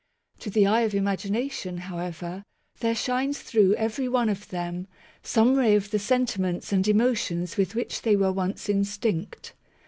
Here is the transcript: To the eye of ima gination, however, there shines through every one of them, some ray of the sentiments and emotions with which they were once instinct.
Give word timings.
To 0.39 0.49
the 0.49 0.65
eye 0.65 0.81
of 0.81 0.95
ima 0.95 1.11
gination, 1.15 1.77
however, 1.77 2.43
there 2.79 2.95
shines 2.95 3.39
through 3.39 3.75
every 3.75 4.07
one 4.09 4.29
of 4.29 4.47
them, 4.47 4.87
some 5.21 5.53
ray 5.53 5.75
of 5.75 5.91
the 5.91 5.99
sentiments 5.99 6.73
and 6.73 6.87
emotions 6.87 7.55
with 7.55 7.75
which 7.75 8.01
they 8.01 8.15
were 8.15 8.31
once 8.31 8.67
instinct. 8.67 9.53